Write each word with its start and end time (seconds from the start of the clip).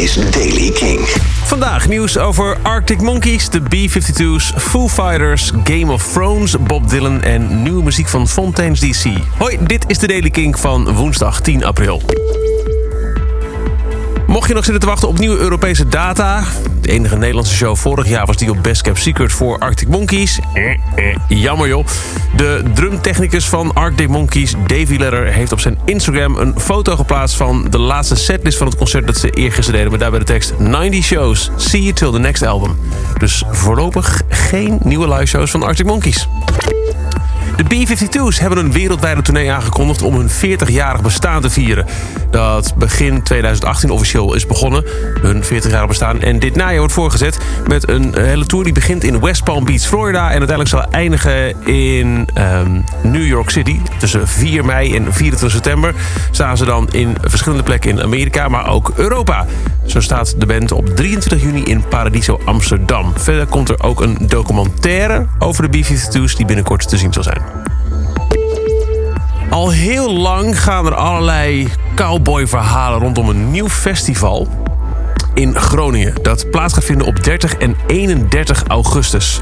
is 0.00 0.14
Daily 0.30 0.70
King. 0.70 1.00
Vandaag 1.44 1.88
nieuws 1.88 2.18
over 2.18 2.56
Arctic 2.62 3.00
Monkeys, 3.00 3.50
de 3.50 3.60
B-52's, 3.60 4.52
Foo 4.56 4.88
Fighters, 4.88 5.52
Game 5.64 5.92
of 5.92 6.12
Thrones, 6.12 6.56
Bob 6.66 6.88
Dylan 6.88 7.22
en 7.22 7.62
nieuwe 7.62 7.82
muziek 7.82 8.08
van 8.08 8.28
Fontaines 8.28 8.80
DC. 8.80 9.04
Hoi, 9.38 9.58
dit 9.66 9.84
is 9.86 9.98
de 9.98 10.06
Daily 10.06 10.30
King 10.30 10.58
van 10.58 10.94
woensdag 10.94 11.40
10 11.40 11.64
april. 11.64 12.02
Mocht 14.30 14.48
je 14.48 14.54
nog 14.54 14.64
zitten 14.64 14.82
te 14.82 14.88
wachten 14.88 15.08
op 15.08 15.18
nieuwe 15.18 15.38
Europese 15.38 15.88
data... 15.88 16.44
de 16.80 16.90
enige 16.90 17.16
Nederlandse 17.16 17.54
show 17.54 17.76
vorig 17.76 18.08
jaar 18.08 18.26
was 18.26 18.36
die 18.36 18.50
op 18.50 18.62
Best 18.62 18.82
Kept 18.82 18.98
Secret 18.98 19.32
voor 19.32 19.58
Arctic 19.58 19.88
Monkeys. 19.88 20.38
Eh, 20.54 20.70
eh, 20.70 21.16
jammer 21.28 21.68
joh. 21.68 21.86
De 22.36 22.62
drumtechnicus 22.74 23.48
van 23.48 23.74
Arctic 23.74 24.08
Monkeys, 24.08 24.54
Davy 24.66 24.96
Letter... 24.96 25.26
heeft 25.26 25.52
op 25.52 25.60
zijn 25.60 25.78
Instagram 25.84 26.36
een 26.36 26.60
foto 26.60 26.96
geplaatst 26.96 27.36
van 27.36 27.66
de 27.70 27.78
laatste 27.78 28.16
setlist 28.16 28.58
van 28.58 28.66
het 28.66 28.76
concert... 28.76 29.06
dat 29.06 29.16
ze 29.16 29.30
eergisteren 29.30 29.72
deden, 29.72 29.90
met 29.90 30.00
daarbij 30.00 30.18
de 30.18 30.24
tekst 30.24 30.54
90 30.58 31.04
shows, 31.04 31.50
see 31.56 31.82
you 31.82 31.92
till 31.92 32.10
the 32.10 32.18
next 32.18 32.42
album. 32.42 32.78
Dus 33.18 33.44
voorlopig 33.50 34.22
geen 34.28 34.78
nieuwe 34.82 35.08
live 35.08 35.26
shows 35.26 35.50
van 35.50 35.62
Arctic 35.62 35.86
Monkeys. 35.86 36.28
De 37.60 37.84
B-52's 37.84 38.40
hebben 38.40 38.58
een 38.58 38.72
wereldwijde 38.72 39.22
tournee 39.22 39.52
aangekondigd 39.52 40.02
om 40.02 40.14
hun 40.14 40.30
40-jarig 40.30 41.02
bestaan 41.02 41.40
te 41.40 41.50
vieren. 41.50 41.86
Dat 42.30 42.74
begin 42.76 43.22
2018 43.22 43.90
officieel 43.90 44.34
is 44.34 44.46
begonnen, 44.46 44.84
hun 45.20 45.44
40-jarig 45.44 45.86
bestaan. 45.86 46.20
En 46.20 46.38
dit 46.38 46.56
najaar 46.56 46.78
wordt 46.78 46.92
voorgezet 46.92 47.38
met 47.66 47.88
een 47.88 48.14
hele 48.14 48.46
tour 48.46 48.64
die 48.64 48.72
begint 48.72 49.04
in 49.04 49.20
West 49.20 49.44
Palm 49.44 49.64
Beach, 49.64 49.82
Florida. 49.82 50.24
En 50.24 50.38
uiteindelijk 50.38 50.68
zal 50.68 50.84
eindigen 50.90 51.66
in 51.66 52.28
um, 52.38 52.84
New 53.02 53.26
York 53.26 53.50
City. 53.50 53.80
Tussen 53.98 54.28
4 54.28 54.64
mei 54.64 54.96
en 54.96 55.12
24 55.14 55.50
september 55.50 55.94
staan 56.30 56.56
ze 56.56 56.64
dan 56.64 56.88
in 56.90 57.16
verschillende 57.20 57.64
plekken 57.64 57.90
in 57.90 58.02
Amerika, 58.02 58.48
maar 58.48 58.68
ook 58.68 58.92
Europa. 58.96 59.46
Zo 59.86 60.00
staat 60.00 60.40
de 60.40 60.46
band 60.46 60.72
op 60.72 60.86
23 60.86 61.42
juni 61.42 61.62
in 61.62 61.84
Paradiso 61.88 62.40
Amsterdam. 62.44 63.12
Verder 63.16 63.46
komt 63.46 63.68
er 63.68 63.82
ook 63.82 64.00
een 64.00 64.16
documentaire 64.20 65.26
over 65.38 65.70
de 65.70 65.78
B-52's 65.78 66.36
die 66.36 66.46
binnenkort 66.46 66.88
te 66.88 66.96
zien 66.96 67.12
zal 67.12 67.22
zijn. 67.22 67.49
Al 69.50 69.70
heel 69.70 70.12
lang 70.12 70.62
gaan 70.62 70.86
er 70.86 70.94
allerlei 70.94 71.68
cowboy-verhalen 71.94 73.00
rondom 73.00 73.28
een 73.28 73.50
nieuw 73.50 73.68
festival 73.68 74.48
in 75.34 75.56
Groningen. 75.56 76.14
Dat 76.22 76.50
plaats 76.50 76.74
gaat 76.74 76.84
vinden 76.84 77.06
op 77.06 77.24
30 77.24 77.54
en 77.54 77.76
31 77.86 78.64
augustus. 78.66 79.40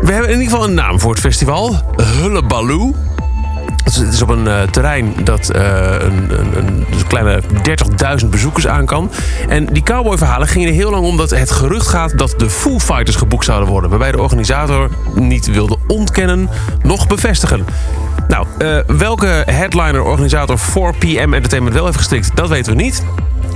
We 0.00 0.12
hebben 0.12 0.30
in 0.30 0.38
ieder 0.38 0.52
geval 0.52 0.68
een 0.68 0.74
naam 0.74 1.00
voor 1.00 1.10
het 1.10 1.20
festival. 1.20 1.76
Hullabaloo. 1.96 2.94
Het 3.84 3.96
is 4.12 4.22
op 4.22 4.28
een 4.28 4.44
uh, 4.44 4.62
terrein 4.62 5.14
dat 5.24 5.52
uh, 5.56 5.62
een, 6.00 6.38
een, 6.38 6.56
een, 6.56 6.86
kleine 7.06 7.42
30.000 8.22 8.28
bezoekers 8.28 8.66
aan 8.66 8.86
kan. 8.86 9.10
En 9.48 9.66
die 9.66 9.82
cowboyverhalen 9.82 10.48
gingen 10.48 10.72
heel 10.72 10.90
lang 10.90 11.04
om 11.06 11.16
dat 11.16 11.30
het 11.30 11.50
gerucht 11.50 11.86
gaat 11.86 12.18
dat 12.18 12.34
de 12.36 12.50
Foo 12.50 12.78
Fighters 12.78 13.16
geboekt 13.16 13.44
zouden 13.44 13.68
worden. 13.68 13.90
Waarbij 13.90 14.12
de 14.12 14.20
organisator 14.20 14.90
niet 15.14 15.46
wilde 15.46 15.76
ontkennen, 15.86 16.48
nog 16.82 17.06
bevestigen. 17.06 17.64
Nou, 18.28 18.46
uh, 18.58 18.78
welke 18.86 19.42
headliner-organisator 19.46 20.58
4PM 20.58 21.32
Entertainment 21.32 21.74
wel 21.74 21.84
heeft 21.84 21.96
gestrikt, 21.96 22.36
dat 22.36 22.48
weten 22.48 22.76
we 22.76 22.82
niet. 22.82 23.02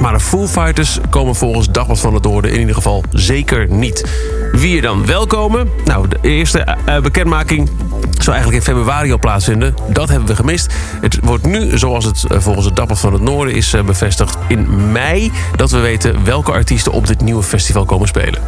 Maar 0.00 0.12
de 0.12 0.20
Foo 0.20 0.46
Fighters 0.46 0.98
komen 1.10 1.34
volgens 1.34 1.70
Dagblad 1.70 2.00
van 2.00 2.14
het 2.14 2.22
Noorden 2.22 2.52
in 2.52 2.60
ieder 2.60 2.74
geval 2.74 3.04
zeker 3.10 3.70
niet. 3.70 4.04
Wie 4.52 4.76
er 4.76 4.82
dan 4.82 5.06
wel 5.06 5.26
komen? 5.26 5.68
Nou, 5.84 6.08
de 6.08 6.18
eerste 6.20 6.76
uh, 6.88 7.00
bekendmaking 7.00 7.70
zou 8.18 8.36
eigenlijk 8.36 8.66
in 8.66 8.74
februari 8.74 9.12
al 9.12 9.18
plaatsvinden. 9.18 9.74
Dat 9.88 10.08
hebben 10.08 10.28
we 10.28 10.34
gemist. 10.34 10.74
Het 11.00 11.18
wordt 11.22 11.46
nu, 11.46 11.78
zoals 11.78 12.04
het 12.04 12.24
volgens 12.28 12.66
het 12.66 12.76
Dagblad 12.76 13.00
van 13.00 13.12
het 13.12 13.22
Noorden 13.22 13.54
is 13.54 13.74
bevestigd, 13.86 14.38
in 14.48 14.92
mei... 14.92 15.32
dat 15.56 15.70
we 15.70 15.78
weten 15.78 16.24
welke 16.24 16.52
artiesten 16.52 16.92
op 16.92 17.06
dit 17.06 17.20
nieuwe 17.20 17.42
festival 17.42 17.84
komen 17.84 18.08
spelen. 18.08 18.40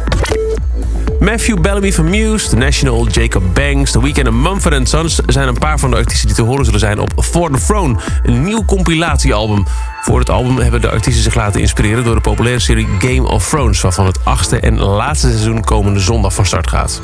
Matthew 1.21 1.61
Bellamy 1.61 1.93
van 1.93 2.09
Muse, 2.09 2.49
The 2.49 2.55
National, 2.55 3.07
Jacob 3.07 3.43
Banks, 3.53 3.91
The 3.91 4.01
Weeknd 4.01 4.27
en 4.27 4.41
Mumford 4.41 4.89
Sons... 4.89 5.15
zijn 5.25 5.47
een 5.47 5.57
paar 5.57 5.79
van 5.79 5.89
de 5.89 5.95
artiesten 5.95 6.27
die 6.27 6.35
te 6.35 6.41
horen 6.41 6.65
zullen 6.65 6.79
zijn 6.79 6.99
op 6.99 7.13
For 7.23 7.51
the 7.51 7.65
Throne. 7.65 7.99
Een 8.23 8.43
nieuw 8.43 8.65
compilatiealbum. 8.65 9.65
Voor 10.01 10.19
het 10.19 10.29
album 10.29 10.57
hebben 10.57 10.81
de 10.81 10.89
artiesten 10.89 11.23
zich 11.23 11.35
laten 11.35 11.61
inspireren... 11.61 12.03
door 12.03 12.15
de 12.15 12.21
populaire 12.21 12.59
serie 12.59 12.87
Game 12.99 13.27
of 13.27 13.49
Thrones... 13.49 13.81
waarvan 13.81 14.05
het 14.05 14.25
achtste 14.25 14.59
en 14.59 14.79
laatste 14.79 15.27
seizoen 15.27 15.63
komende 15.63 15.99
zondag 15.99 16.33
van 16.33 16.45
start 16.45 16.69
gaat. 16.69 17.01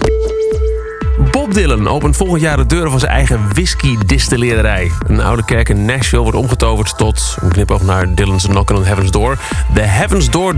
Bob 1.18 1.54
Dylan 1.54 1.88
opent 1.88 2.18
volgend 2.18 2.42
jaar 2.42 2.58
de 2.58 2.66
deuren 2.66 2.90
van 2.90 3.00
zijn 3.00 3.12
eigen 3.12 3.50
whisky-distilleerderij. 3.54 4.92
Een 5.08 5.22
oude 5.22 5.46
kerk 5.46 5.70
in 5.70 5.86
Nashville 5.86 6.22
wordt 6.22 6.38
omgetoverd 6.38 6.98
tot, 6.98 7.38
een 7.42 7.50
knipoog 7.50 7.82
naar 7.82 8.16
Dylan's 8.16 8.48
Knockin' 8.48 8.76
on 8.76 8.86
Heaven's 8.86 9.12
Door... 9.12 9.38
de 9.74 9.82
Heaven's 9.82 10.30
Door 10.30 10.56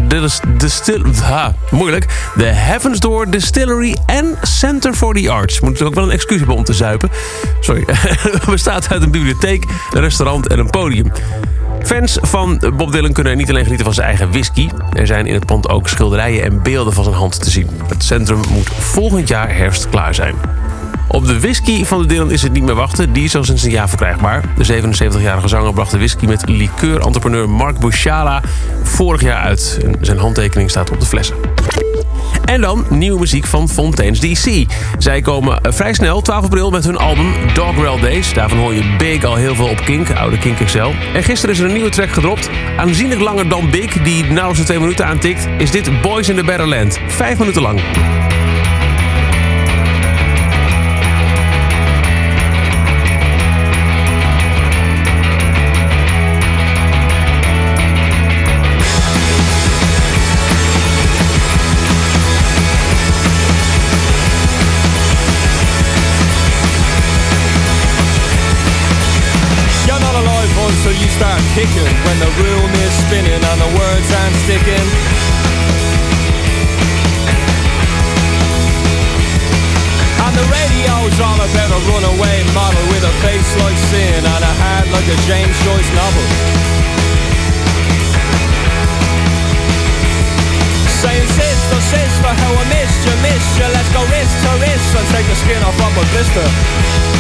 Distillery... 0.58 1.16
Ha, 1.22 1.56
moeilijk. 1.72 2.06
De 2.36 2.46
Heaven's 2.46 3.00
Door 3.00 3.30
Distillery 3.30 3.98
and 4.06 4.38
Center 4.42 4.94
for 4.94 5.14
the 5.14 5.32
Arts. 5.32 5.60
Moet 5.60 5.82
ook 5.82 5.94
wel 5.96 6.04
een 6.04 6.12
excuus 6.12 6.38
hebben 6.38 6.56
om 6.56 6.64
te 6.64 6.74
zuipen. 6.74 7.10
Sorry. 7.60 7.86
Bestaat 8.50 8.92
uit 8.92 9.02
een 9.02 9.12
bibliotheek, 9.12 9.66
een 9.92 10.02
restaurant 10.02 10.48
en 10.48 10.60
een 10.60 10.70
podium. 10.70 11.12
Fans 11.90 12.18
van 12.22 12.62
Bob 12.78 12.92
Dylan 12.92 13.12
kunnen 13.12 13.38
niet 13.38 13.50
alleen 13.50 13.64
genieten 13.64 13.86
van 13.86 13.94
zijn 13.94 14.08
eigen 14.08 14.32
whisky. 14.32 14.70
Er 14.94 15.08
zijn 15.08 15.26
in 15.26 15.34
het 15.34 15.46
pand 15.46 15.70
ook 15.70 15.88
schilderijen 15.88 16.44
en 16.44 16.62
beelden 16.62 16.94
van 16.94 17.04
zijn 17.04 17.16
hand 17.16 17.44
te 17.44 17.50
zien. 17.50 17.70
Het 17.88 18.04
centrum 18.04 18.40
moet 18.50 18.68
volgend 18.68 19.28
jaar 19.28 19.56
herfst 19.56 19.90
klaar 19.90 20.16
zijn. 20.16 20.36
Op 21.08 21.26
de 21.26 21.40
whisky 21.40 21.86
van 21.86 22.02
de 22.02 22.08
Dylan 22.08 22.32
is 22.32 22.42
het 22.42 22.52
niet 22.52 22.64
meer 22.64 22.76
wachten. 22.76 23.14
Die 23.14 23.24
is 23.24 23.36
al 23.36 23.44
sinds 23.44 23.64
een 23.64 23.72
jaar 23.72 23.90
verkrijgbaar. 23.90 24.44
De 24.58 24.82
77-jarige 24.82 25.48
zanger 25.48 25.74
bracht 25.74 25.92
de 25.92 25.98
whisky 25.98 26.26
met 26.26 26.50
liqueur-entrepreneur 26.50 27.50
Mark 27.50 27.80
Bushala 27.80 28.42
vorig 28.84 29.22
jaar 29.22 29.42
uit. 29.42 29.80
Zijn 30.02 30.18
handtekening 30.18 30.70
staat 30.70 30.92
op 30.92 31.00
de 31.00 31.06
flessen. 31.06 31.36
En 32.46 32.62
dan 32.62 32.86
nieuwe 32.90 33.20
muziek 33.20 33.46
van 33.46 33.70
Fontaines 33.70 34.20
DC. 34.20 34.66
Zij 34.98 35.22
komen 35.22 35.60
vrij 35.62 35.94
snel, 35.94 36.22
12 36.22 36.44
april, 36.44 36.70
met 36.72 36.84
hun 36.84 36.98
album 36.98 37.34
Doggerel 37.54 38.00
Days. 38.00 38.34
Daarvan 38.34 38.58
hoor 38.58 38.74
je 38.74 38.96
Big 38.98 39.24
al 39.24 39.36
heel 39.36 39.56
veel 39.56 39.68
op 39.68 39.82
Kink, 39.86 40.12
oude 40.12 40.38
Kink 40.38 40.66
XL. 40.66 40.92
En 41.14 41.24
gisteren 41.24 41.56
is 41.56 41.62
er 41.62 41.66
een 41.66 41.74
nieuwe 41.74 41.90
track 41.90 42.10
gedropt. 42.10 42.50
Aanzienlijk 42.78 43.22
langer 43.22 43.50
dan 43.50 43.70
Big, 43.70 43.94
die 43.94 44.24
nauwelijks 44.24 44.60
de 44.60 44.66
twee 44.66 44.80
minuten 44.80 45.06
aantikt... 45.06 45.48
is 45.58 45.72
dit 45.72 46.02
Boys 46.02 46.30
in 46.30 46.36
the 46.36 46.44
Better 46.44 46.68
Land. 46.68 47.00
Vijf 47.08 47.40
minuten 47.40 47.62
lang. 47.62 47.80
So 70.84 70.90
you 70.90 71.08
start 71.10 71.42
kicking 71.56 71.90
when 72.06 72.18
the 72.20 72.32
room 72.42 72.70
is 72.86 72.94
spinning 73.06 73.42
and 73.42 73.60
the 73.62 73.72
words 73.78 74.08
aren't 74.14 74.38
sticking. 74.46 74.88
And 80.20 80.34
the 80.36 80.48
radio's 80.50 81.18
all 81.22 81.40
about 81.40 81.70
a 81.74 81.80
runaway 81.90 82.38
model 82.54 82.84
with 82.94 83.04
a 83.04 83.14
face 83.26 83.52
like 83.62 83.78
sin 83.90 84.22
and 84.22 84.42
a 84.46 84.54
heart 84.62 84.88
like 84.94 85.08
a 85.10 85.18
James 85.26 85.58
Joyce 85.66 85.92
novel. 85.98 86.26
Saying 91.02 91.28
sister, 91.34 91.80
sister, 91.80 92.32
how 92.32 92.52
I 92.54 92.66
missed 92.68 93.02
you, 93.08 93.16
missed 93.24 93.54
you. 93.58 93.68
Let's 93.72 93.92
go 93.96 94.02
wrist 94.12 94.36
to 94.44 94.52
wrist 94.60 94.90
and 94.98 95.08
take 95.16 95.28
the 95.28 95.38
skin 95.40 95.62
off 95.64 95.80
of 95.80 95.94
a 95.96 96.06
blister. 96.12 97.19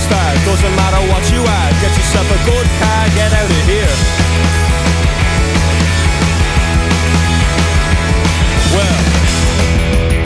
Superstar, 0.00 0.44
doesn't 0.44 0.76
matter 0.76 1.00
what 1.12 1.22
you 1.30 1.40
are. 1.40 1.70
Get 1.80 1.92
yourself 1.96 2.26
a 2.30 2.38
good 2.44 2.66
car, 2.80 3.02
get 3.14 3.32
out 3.32 3.50
of 3.50 3.64
here. 3.68 3.94
Well, 8.74 8.98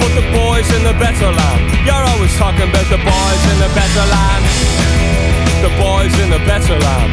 put 0.01 0.13
the 0.15 0.27
boys 0.33 0.69
in 0.77 0.83
the 0.85 0.95
better 0.99 1.31
land. 1.31 1.63
You're 1.87 2.07
always 2.13 2.37
talking 2.37 2.69
about 2.69 2.89
the 2.91 2.99
boys 2.99 3.43
in 3.51 3.59
the 3.59 3.71
better 3.75 4.05
land. 4.15 4.45
The 5.63 5.73
boys 5.81 6.15
in 6.21 6.31
the 6.31 6.43
better 6.47 6.79
land. 6.79 7.13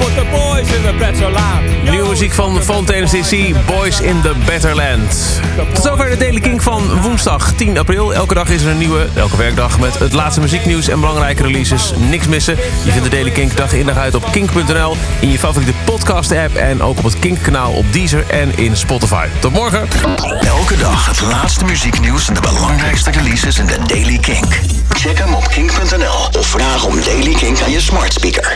Put 0.00 0.12
the 0.16 0.28
boys 0.30 0.68
in 0.72 0.82
the 0.82 0.98
better 0.98 1.30
land. 1.30 1.69
Muziek 2.10 2.32
van 2.32 2.62
Fontaine 2.62 3.06
CC, 3.06 3.54
Boys 3.66 4.00
in 4.00 4.20
the 4.22 4.32
Better 4.46 4.74
Land. 4.74 5.40
Tot 5.74 5.84
zover 5.84 6.10
de 6.10 6.16
Daily 6.16 6.40
Kink 6.40 6.62
van 6.62 7.00
woensdag 7.00 7.52
10 7.52 7.78
april. 7.78 8.14
Elke 8.14 8.34
dag 8.34 8.48
is 8.48 8.62
er 8.62 8.70
een 8.70 8.78
nieuwe, 8.78 9.06
elke 9.14 9.36
werkdag 9.36 9.78
met 9.78 9.98
het 9.98 10.12
laatste 10.12 10.40
muzieknieuws 10.40 10.88
en 10.88 11.00
belangrijke 11.00 11.42
releases. 11.42 11.92
Niks 12.08 12.26
missen. 12.26 12.56
Je 12.84 12.90
vindt 12.90 13.04
de 13.04 13.10
Daily 13.10 13.30
Kink 13.30 13.56
dag 13.56 13.72
in 13.72 13.86
dag 13.86 13.96
uit 13.96 14.14
op 14.14 14.24
kink.nl, 14.30 14.96
in 15.20 15.30
je 15.30 15.38
favoriete 15.38 15.72
podcast 15.84 16.32
app 16.32 16.54
en 16.54 16.82
ook 16.82 16.98
op 16.98 17.04
het 17.04 17.18
Kink 17.18 17.42
kanaal 17.42 17.72
op 17.72 17.92
Deezer 17.92 18.24
en 18.28 18.58
in 18.58 18.76
Spotify. 18.76 19.26
Tot 19.38 19.52
morgen. 19.52 19.88
Elke 20.40 20.76
dag 20.76 21.06
het 21.06 21.20
laatste 21.20 21.64
muzieknieuws 21.64 22.28
en 22.28 22.34
de 22.34 22.40
belangrijkste 22.40 23.10
releases 23.10 23.58
in 23.58 23.66
de 23.66 23.78
Daily 23.86 24.18
Kink. 24.18 24.60
Check 24.88 25.18
hem 25.18 25.34
op 25.34 25.48
kink.nl 25.48 26.40
of 26.40 26.46
vraag 26.46 26.84
om 26.84 27.02
Daily 27.04 27.34
Kink 27.34 27.60
aan 27.60 27.70
je 27.70 27.80
smart 27.80 28.12
speaker. 28.12 28.48